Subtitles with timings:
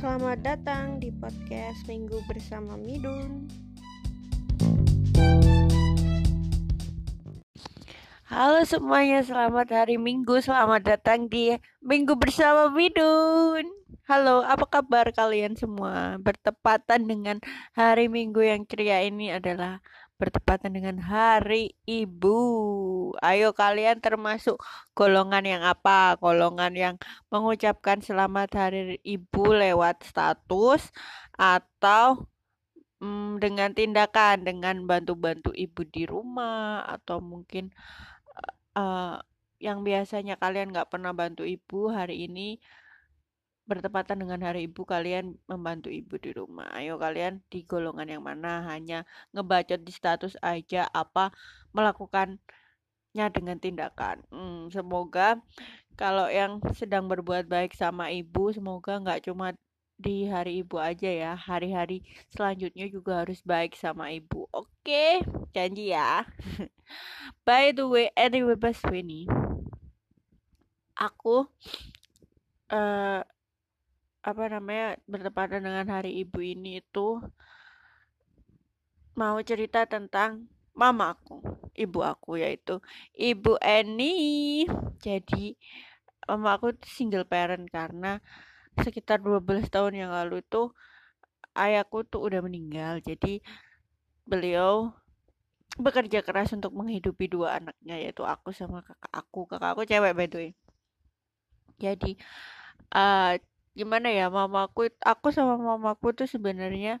[0.00, 3.52] Selamat datang di podcast Minggu bersama Midun.
[8.24, 10.40] Halo semuanya, selamat hari Minggu.
[10.40, 11.52] Selamat datang di
[11.84, 13.68] Minggu bersama Midun.
[14.08, 16.16] Halo, apa kabar kalian semua?
[16.16, 17.36] Bertepatan dengan
[17.76, 19.84] hari Minggu yang ceria ini adalah
[20.20, 22.38] bertepatan dengan Hari Ibu.
[23.24, 24.60] Ayo kalian termasuk
[24.92, 26.20] golongan yang apa?
[26.20, 26.94] Golongan yang
[27.32, 30.92] mengucapkan selamat Hari Ibu lewat status
[31.40, 32.28] atau
[33.00, 37.72] mm, dengan tindakan dengan bantu-bantu ibu di rumah atau mungkin
[38.76, 39.16] uh,
[39.60, 42.60] yang biasanya kalian nggak pernah bantu ibu hari ini
[43.70, 46.66] bertepatan dengan hari ibu kalian membantu ibu di rumah.
[46.74, 51.30] Ayo kalian di golongan yang mana hanya ngebacot di status aja apa
[51.70, 54.26] melakukannya dengan tindakan.
[54.34, 55.38] Hmm, semoga
[55.94, 59.54] kalau yang sedang berbuat baik sama ibu semoga nggak cuma
[60.00, 62.00] di hari ibu aja ya hari-hari
[62.32, 64.50] selanjutnya juga harus baik sama ibu.
[64.50, 65.22] Oke
[65.54, 66.26] janji ya.
[67.46, 69.30] By the way anyway Bas Weni
[71.00, 71.48] aku
[72.68, 73.20] uh,
[74.20, 77.20] apa namanya bertepatan dengan hari ibu ini itu
[79.16, 81.40] mau cerita tentang mama aku
[81.74, 82.78] ibu aku yaitu
[83.16, 84.66] ibu Eni.
[85.00, 85.56] Jadi
[86.28, 88.20] mama aku single parent karena
[88.80, 90.72] sekitar 12 tahun yang lalu itu
[91.56, 93.00] ayahku tuh udah meninggal.
[93.00, 93.40] Jadi
[94.28, 94.92] beliau
[95.80, 99.40] bekerja keras untuk menghidupi dua anaknya yaitu aku sama kakak aku.
[99.48, 100.50] Kakak aku cewek by the way.
[101.80, 102.20] Jadi
[102.92, 103.40] uh,
[103.78, 106.98] gimana ya mamaku aku sama mamaku tuh sebenarnya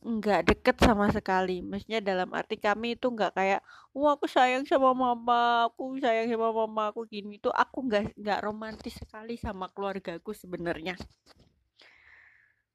[0.00, 1.60] nggak deket sama sekali.
[1.60, 3.60] Maksudnya dalam arti kami itu nggak kayak
[3.92, 7.36] wah aku sayang sama mama aku sayang sama mama aku gini.
[7.36, 10.96] Tuh aku nggak nggak romantis sekali sama keluargaku sebenarnya.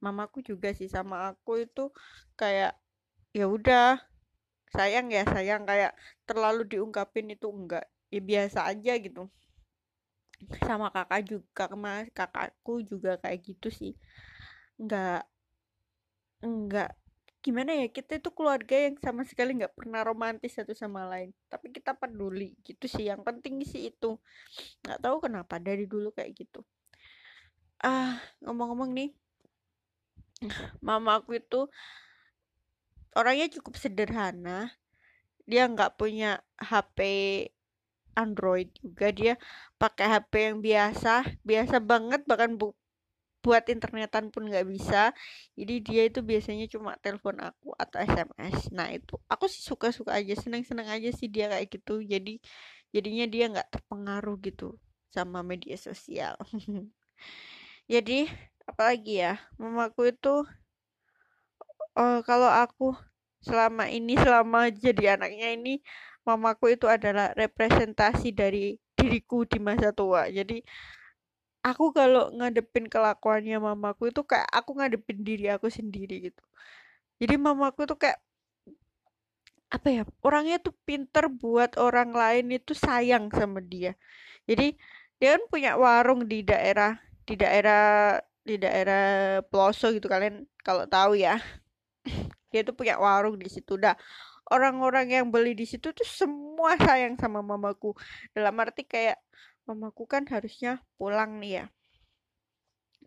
[0.03, 1.89] Mamaku juga sih sama aku itu
[2.37, 2.77] kayak
[3.33, 3.97] ya udah
[4.69, 5.65] sayang ya sayang.
[5.65, 5.97] Kayak
[6.30, 9.33] terlalu diungkapin itu enggak ya biasa aja gitu
[10.61, 13.93] sama kakak juga mas kakakku juga kayak gitu sih.
[14.79, 15.23] Enggak
[16.43, 16.91] enggak
[17.45, 21.29] gimana ya kita itu keluarga yang sama sekali nggak pernah romantis satu sama lain.
[21.45, 24.17] Tapi kita peduli gitu sih yang penting sih itu.
[24.81, 26.65] Nggak tahu kenapa dari dulu kayak gitu.
[27.85, 29.09] Ah ngomong-ngomong nih.
[30.81, 31.69] Mama aku itu
[33.13, 34.73] orangnya cukup sederhana.
[35.45, 36.99] Dia nggak punya HP
[38.15, 39.33] Android juga dia
[39.77, 41.11] pakai HP yang biasa
[41.43, 42.73] biasa banget bahkan bu
[43.45, 45.14] buat internetan pun nggak bisa.
[45.53, 50.33] Jadi dia itu biasanya cuma telepon aku atau SMS nah itu aku sih suka-suka aja
[50.33, 52.02] seneng-seneng aja sih dia kayak gitu.
[52.02, 52.42] Jadi
[52.89, 54.80] jadinya dia nggak terpengaruh gitu
[55.14, 56.33] sama media sosial.
[57.93, 58.26] Jadi
[58.65, 60.42] apalagi ya mamaku itu
[61.95, 62.97] uh, kalau aku
[63.45, 65.73] selama ini selama jadi anaknya ini
[66.25, 70.25] mamaku itu adalah representasi dari diriku di masa tua.
[70.27, 70.65] Jadi
[71.65, 76.43] aku kalau ngadepin kelakuannya mamaku itu kayak aku ngadepin diri aku sendiri gitu.
[77.21, 78.19] Jadi mamaku tuh kayak
[79.73, 83.97] apa ya orangnya tuh pinter buat orang lain itu sayang sama dia.
[84.49, 84.77] Jadi
[85.17, 89.02] dia kan punya warung di daerah di daerah di daerah
[89.49, 91.41] pelosok gitu kalian kalau tahu ya.
[92.53, 93.75] Dia tuh punya warung di situ.
[93.75, 93.97] Dah
[94.54, 97.98] orang-orang yang beli di situ tuh semua sayang sama mamaku.
[98.36, 99.17] Dalam arti kayak
[99.66, 101.66] mamaku kan harusnya pulang nih ya.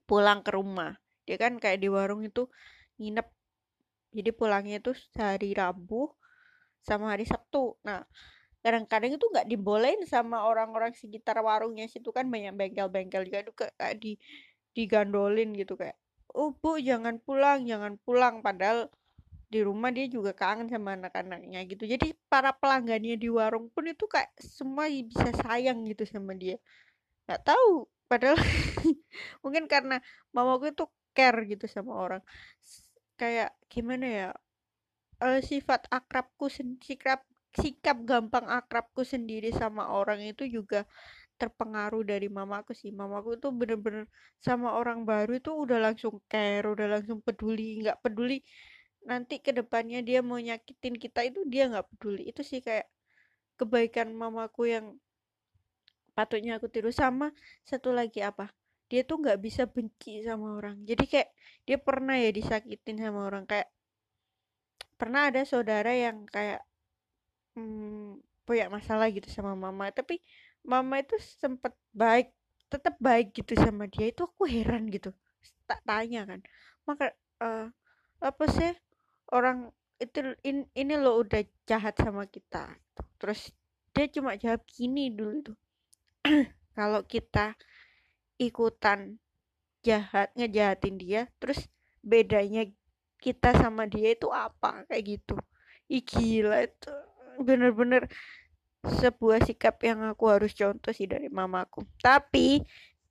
[0.08, 0.98] Pulang ke rumah.
[1.28, 2.50] Dia kan kayak di warung itu
[2.98, 3.28] nginep.
[4.08, 6.10] Jadi pulangnya itu hari Rabu
[6.82, 7.76] sama hari Sabtu.
[7.84, 8.02] Nah
[8.64, 14.02] kadang-kadang itu nggak dibolehin sama orang-orang sekitar warungnya situ kan banyak bengkel-bengkel juga tuh kayak
[14.02, 14.18] di
[14.74, 15.94] digandolin gitu kayak
[16.34, 18.40] oh bu jangan pulang jangan pulang.
[18.42, 18.90] Padahal
[19.48, 21.84] di rumah dia juga kangen sama anak-anaknya gitu.
[21.88, 26.60] Jadi para pelanggannya di warung pun itu kayak semua bisa sayang gitu sama dia.
[27.26, 28.36] Nggak tahu padahal
[29.44, 30.00] mungkin karena
[30.36, 30.84] mamaku itu
[31.16, 32.22] care gitu sama orang.
[33.16, 34.28] Kayak gimana ya
[35.24, 37.24] uh, sifat akrabku sikap
[37.56, 40.84] sikap gampang akrabku sendiri sama orang itu juga
[41.40, 42.92] terpengaruh dari mamaku sih.
[42.92, 44.04] Mamaku tuh bener-bener
[44.44, 48.44] sama orang baru itu udah langsung care udah langsung peduli nggak peduli
[49.06, 52.28] nanti ke depannya dia mau nyakitin kita itu dia nggak peduli.
[52.30, 52.86] Itu sih kayak
[53.58, 54.86] kebaikan mamaku yang
[56.16, 56.90] patutnya aku tiru.
[56.90, 57.30] Sama
[57.62, 58.50] satu lagi apa?
[58.88, 60.82] Dia tuh nggak bisa benci sama orang.
[60.82, 61.28] Jadi kayak
[61.68, 63.44] dia pernah ya disakitin sama orang.
[63.44, 63.68] Kayak
[64.98, 66.64] pernah ada saudara yang kayak
[67.54, 69.92] hmm, punya masalah gitu sama mama.
[69.92, 70.18] Tapi
[70.66, 72.32] mama itu sempet baik
[72.68, 74.10] tetap baik gitu sama dia.
[74.10, 75.12] Itu aku heran gitu.
[75.68, 76.40] Tak tanya kan.
[76.88, 77.12] Maka
[77.44, 77.68] uh,
[78.18, 78.72] apa sih
[79.34, 82.78] orang itu in, ini lo udah jahat sama kita
[83.18, 83.50] terus
[83.90, 85.58] dia cuma jawab gini dulu tuh
[86.78, 87.58] kalau kita
[88.38, 89.18] ikutan
[89.82, 91.66] jahat ngejahatin dia terus
[92.02, 92.66] bedanya
[93.18, 95.36] kita sama dia itu apa kayak gitu.
[95.90, 96.92] Ih gila itu
[97.42, 98.06] bener-bener
[98.86, 101.82] sebuah sikap yang aku harus contoh sih dari mamaku.
[101.98, 102.62] Tapi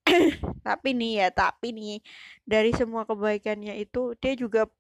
[0.67, 1.99] tapi nih ya tapi nih
[2.47, 4.71] dari semua kebaikannya itu dia juga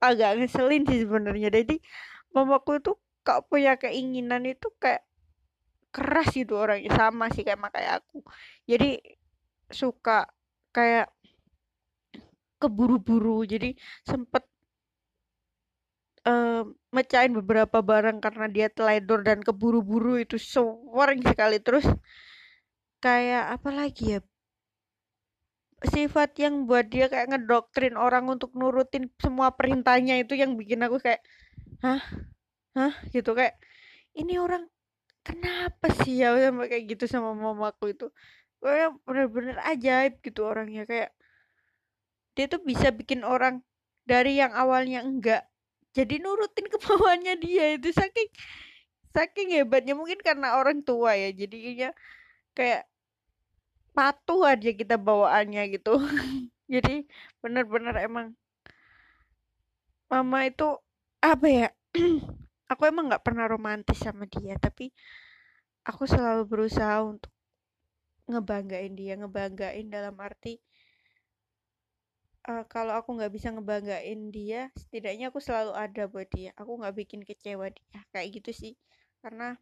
[0.00, 1.48] agak ngeselin sih sebenarnya.
[1.52, 1.80] Jadi
[2.34, 2.92] mamaku itu
[3.26, 5.04] kok punya keinginan itu kayak
[5.94, 6.90] keras gitu orangnya.
[6.94, 8.22] Sama sih kayak kayak aku.
[8.68, 9.00] Jadi
[9.70, 10.28] suka
[10.74, 11.12] kayak
[12.62, 13.46] keburu-buru.
[13.46, 14.44] Jadi sempet
[16.26, 16.62] uh,
[16.94, 21.58] mecahin beberapa barang karena dia teledor dan keburu-buru itu sering sekali.
[21.62, 21.86] Terus
[22.98, 24.20] kayak apa lagi ya
[25.86, 30.98] sifat yang buat dia kayak ngedoktrin orang untuk nurutin semua perintahnya itu yang bikin aku
[30.98, 31.22] kayak
[31.84, 32.02] hah?
[32.74, 32.94] Hah?
[33.14, 33.54] Gitu kayak
[34.18, 34.66] ini orang
[35.22, 36.34] kenapa sih ya?
[36.34, 38.06] Sama kayak gitu sama mamaku itu.
[38.58, 41.14] Kayak bener-bener ajaib gitu orangnya kayak
[42.34, 43.62] dia tuh bisa bikin orang
[44.02, 45.46] dari yang awalnya enggak
[45.98, 47.90] jadi nurutin kemauannya dia itu.
[47.90, 48.28] Saking
[49.14, 51.34] saking hebatnya mungkin karena orang tua ya.
[51.34, 51.90] Jadinya
[52.54, 52.86] kayak
[53.98, 55.98] patuh aja kita bawaannya gitu.
[56.74, 57.02] Jadi
[57.42, 58.26] bener-bener emang
[60.06, 60.68] mama itu
[61.18, 61.68] apa ya
[62.72, 64.94] aku emang nggak pernah romantis sama dia tapi
[65.84, 67.32] aku selalu berusaha untuk
[68.30, 70.62] ngebanggain dia ngebanggain dalam arti
[72.48, 76.50] uh, kalau aku nggak bisa ngebanggain dia setidaknya aku selalu ada buat dia.
[76.56, 78.72] Aku nggak bikin kecewa dia kayak gitu sih.
[79.20, 79.54] Karena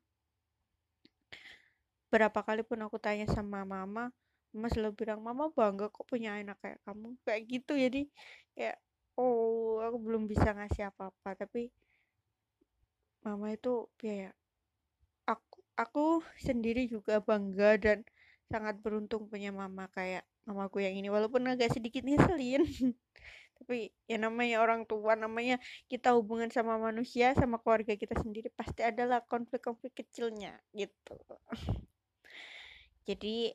[2.06, 4.14] berapa kali pun aku tanya sama mama
[4.56, 7.12] mama selalu bilang mama bangga kok punya anak kayak kamu.
[7.28, 7.72] Kayak gitu.
[7.76, 8.00] Jadi
[8.56, 8.76] kayak
[9.20, 11.36] oh aku belum bisa ngasih apa-apa.
[11.36, 11.68] Tapi
[13.20, 14.32] mama itu ya
[15.28, 16.04] aku aku
[16.40, 17.98] sendiri juga bangga dan
[18.48, 21.12] sangat beruntung punya mama kayak mamaku yang ini.
[21.12, 22.64] Walaupun agak sedikit ngeselin.
[23.60, 28.84] Tapi ya namanya orang tua namanya kita hubungan sama manusia sama keluarga kita sendiri pasti
[28.84, 31.16] adalah konflik-konflik kecilnya gitu.
[33.08, 33.54] Jadi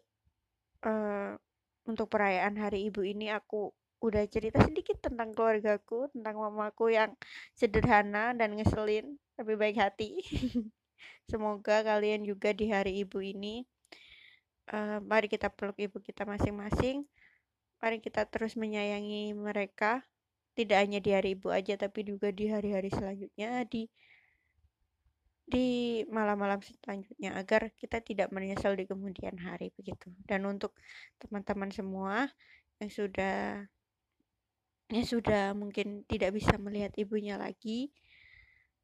[1.85, 7.13] untuk perayaan Hari Ibu ini aku udah cerita sedikit tentang keluargaku, tentang mamaku yang
[7.53, 10.25] sederhana dan ngeselin, tapi baik hati.
[11.31, 13.61] Semoga kalian juga di hari ibu ini,
[14.73, 17.05] uh, mari kita peluk ibu kita masing-masing.
[17.81, 20.05] Mari kita terus menyayangi mereka,
[20.53, 23.89] tidak hanya di hari ibu aja, tapi juga di hari-hari selanjutnya, di
[25.51, 30.07] di malam-malam selanjutnya agar kita tidak menyesal di kemudian hari begitu.
[30.23, 30.71] Dan untuk
[31.19, 32.31] teman-teman semua
[32.79, 33.67] yang sudah
[34.91, 37.91] yang sudah mungkin tidak bisa melihat ibunya lagi,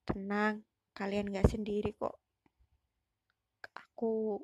[0.08, 0.64] tenang,
[0.96, 2.20] kalian gak sendiri kok.
[3.76, 4.44] Aku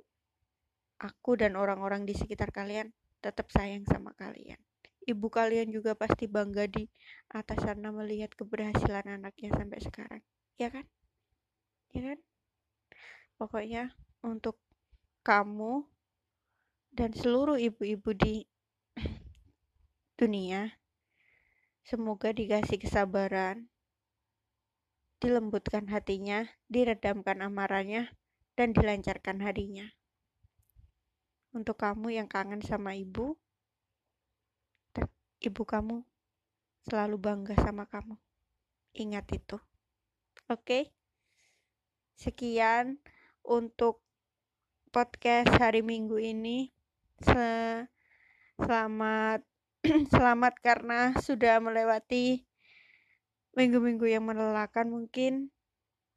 [1.04, 4.60] aku dan orang-orang di sekitar kalian tetap sayang sama kalian.
[5.04, 6.88] Ibu kalian juga pasti bangga di
[7.36, 10.24] atas sana melihat keberhasilan anaknya sampai sekarang.
[10.56, 10.88] Ya kan?
[11.94, 12.20] Ya kan?
[13.38, 13.94] Pokoknya
[14.26, 14.58] untuk
[15.24, 15.88] kamu
[16.94, 18.46] dan seluruh ibu-ibu di
[20.20, 20.78] dunia
[21.84, 23.72] semoga dikasih kesabaran
[25.24, 28.12] dilembutkan hatinya diredamkan amarahnya
[28.60, 29.88] dan dilancarkan harinya
[31.56, 33.40] untuk kamu yang kangen sama ibu
[35.44, 36.08] ibu kamu
[36.88, 38.16] selalu bangga sama kamu.
[38.96, 39.60] Ingat itu.
[40.48, 40.64] Oke?
[40.64, 40.84] okay?
[42.14, 43.02] Sekian
[43.42, 44.06] untuk
[44.94, 46.70] podcast hari Minggu ini.
[48.62, 49.42] Selamat
[50.14, 52.46] selamat karena sudah melewati
[53.58, 55.50] minggu-minggu yang melelahkan mungkin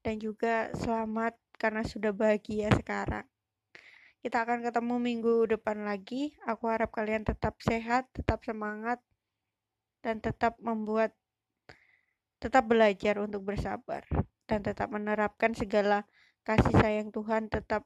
[0.04, 3.24] dan juga selamat karena sudah bahagia sekarang.
[4.20, 6.36] Kita akan ketemu minggu depan lagi.
[6.44, 9.00] Aku harap kalian tetap sehat, tetap semangat,
[10.04, 11.16] dan tetap membuat,
[12.36, 14.04] tetap belajar untuk bersabar
[14.46, 16.06] dan tetap menerapkan segala
[16.46, 17.82] kasih sayang Tuhan tetap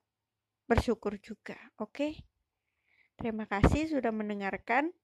[0.69, 1.57] bersyukur juga.
[1.81, 1.91] Oke.
[1.91, 2.13] Okay?
[3.21, 4.97] Terima kasih sudah mendengarkan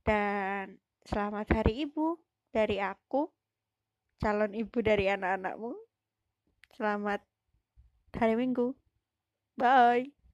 [0.00, 2.16] dan selamat hari ibu
[2.56, 3.28] dari aku,
[4.16, 5.76] calon ibu dari anak-anakmu.
[6.72, 7.20] Selamat
[8.16, 8.72] hari Minggu.
[9.60, 10.21] Bye.